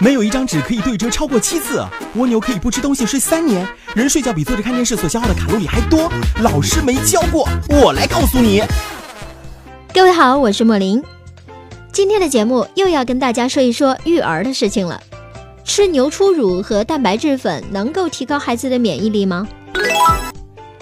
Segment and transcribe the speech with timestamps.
[0.00, 1.82] 没有一张纸可以对折超过七次。
[2.16, 3.66] 蜗牛可以不吃东西睡三年。
[3.94, 6.10] 人睡觉比坐着看电视所消耗的卡路里还多。
[6.42, 8.62] 老师没教过，我来告诉你。
[9.94, 11.02] 各位好，我是莫林。
[11.92, 15.00] 今天的节目又要跟大家说一说育儿的事情了。
[15.64, 19.48] 吃牛初乳和蛋白质粉能够提高孩子的免疫力吗？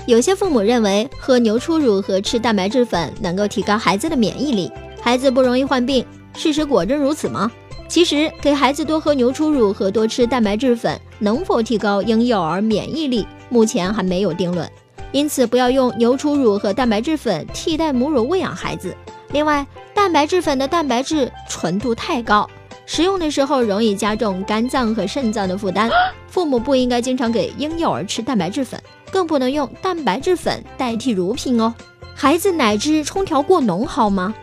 [0.07, 6.05] 有些父母认为喝牛初乳和吃蛋白质粉能够提高孩子的免疫力，孩子不容易患病。
[6.35, 7.51] 事实果真如此吗？
[7.89, 14.71] 其实，给孩子多喝牛初乳和多吃蛋白质粉能否提高婴幼儿免疫力，目前还没有定论。
[15.13, 18.97] 因此，不要用牛初乳和蛋白质粉替代母乳喂养孩子。
[19.33, 22.49] 另外，蛋白质粉的蛋白质纯度太高，
[22.87, 25.91] 食用的时候容易加重肝脏和肾脏的负担。
[26.29, 31.75] 父母不应该经常给婴幼儿吃蛋白质粉，更不能用蛋白质粉代替乳品哦。
[32.15, 34.35] 孩子奶汁冲调过浓好吗？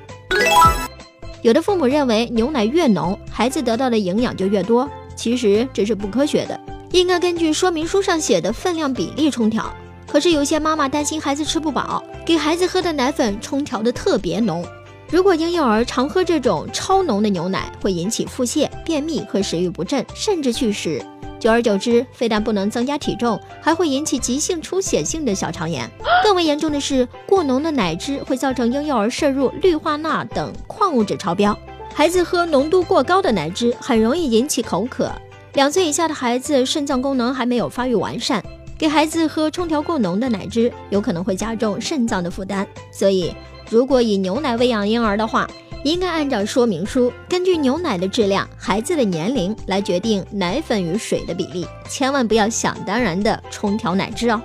[1.41, 6.59] 有的父母认为牛奶越浓，孩子得到的营养就越多，其实这是不科学的，
[6.91, 9.73] 应该根据说明书上写的分量比例冲调。
[10.05, 14.65] 可是有些妈妈担心孩子吃不饱，给孩子喝的奶粉冲调的特别浓。
[15.09, 21.01] 如果婴幼儿常喝这种超浓的牛奶，会引起腹泻、便秘和食欲不振，甚至去世。
[21.39, 25.89] 久而久之，非但不能增加体重，还会引起急性出血性的小肠炎。
[26.23, 31.57] 更为严重的是，过浓的奶汁会造成婴幼儿摄入氯化钠等矿物质超标。
[31.93, 35.11] 孩子喝浓度过高的奶汁，很容易引起口渴。
[35.53, 38.43] 两岁以下的孩子肾脏功能还没有发育完善，
[38.79, 42.65] 给孩子喝冲调过浓的奶汁，有可能会加重肾脏的负担。
[42.93, 43.35] 所以，
[43.69, 45.45] 如果以牛奶喂养婴儿的话，
[45.83, 54.41] 应该按照说明书，根据牛奶的质量、孩子的年龄来决定奶粉与水的比例，千万不要想当然的冲调奶汁哦。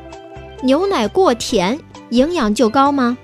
[0.65, 1.79] 牛奶过甜，
[2.11, 3.17] 营养就高吗？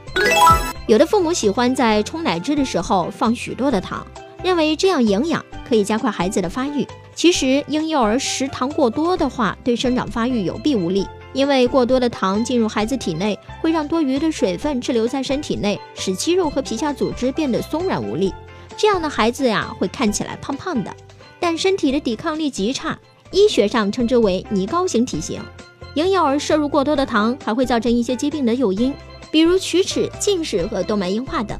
[0.86, 4.06] 有的父母喜欢在冲奶汁的时候放许多的糖，
[4.44, 6.86] 认为这样营养可以加快孩子的发育。
[7.14, 11.06] 其实婴幼儿食糖过多的话，对生长发育有弊无利。
[11.32, 18.34] 因为过多的糖进入孩子体内，会让多余的水分滞留在身体内，使肌肉和皮下组织变得松软无力。
[18.76, 20.92] 这样的孩子呀，会看起来胖胖的，
[21.38, 22.98] 但身体的抵抗力极差，
[23.30, 25.40] 医学上称之为“泥膏型体型”。
[25.94, 28.92] 婴幼儿摄入过多的糖，还会造成一些疾病的诱因，
[29.30, 31.56] 比如龋齿、近视和动脉硬化等。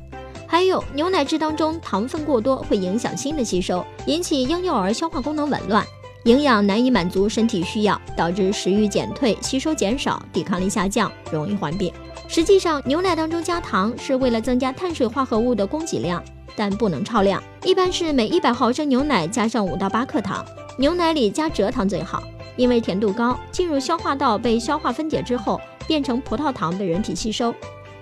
[0.51, 5.87] 还有牛奶汁当中糖分过多，会影响锌的吸收，引起婴幼儿消化功能紊乱。
[6.25, 11.93] 营养难以满足身体需要，导致食欲减退、吸收减少、抵抗力下降，容易患病。
[12.27, 16.21] 实际上，牛奶当中加糖是为了增加碳水化合物的供给量，
[16.57, 17.41] 但不能超量。
[17.63, 20.45] 一般是每一百毫升牛奶加上五到八克糖。
[20.77, 22.25] 牛奶里加蔗糖最好，
[22.57, 27.55] 因为甜度高，进入消化道被消化分解之后，变成葡萄糖被人体吸收。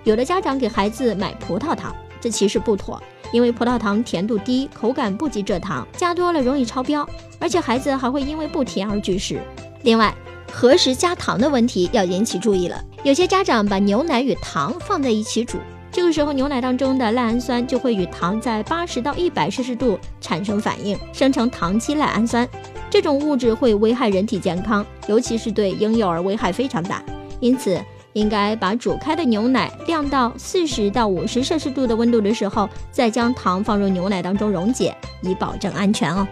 [0.05, 3.03] 有的家长给孩子买葡萄糖，这其实不妥。
[3.31, 7.07] 因为葡萄糖甜度低，口感不及蔗糖，加多了容易超标，
[7.39, 9.39] 而且孩子还会因为不甜而拒食。
[9.83, 10.15] 另外，
[10.51, 12.83] 何时加糖的问题要引起注意了。
[13.03, 15.59] 有些家长把牛奶与糖放在一起煮，
[15.93, 22.49] 这个时候牛奶当中的赖氨酸就会与糖在八十到一百摄氏度产生反应，生成糖基赖氨酸。
[22.89, 27.05] 这种物质会危害人体健康，尤其是对婴幼儿危害非常大。
[27.41, 27.79] 因此，
[28.19, 36.27] 应该把煮开的牛奶晾到四十到五十摄氏度的温度的时候，再将糖放入牛奶当中溶解，以保证安全哦。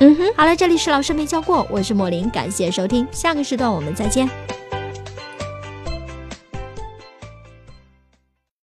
[0.00, 4.28] 嗯哼，好了，这里是老师没教过，我是莫林，感谢收听，下个时段我们再见。